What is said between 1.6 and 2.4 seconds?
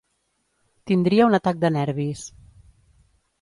de nervis.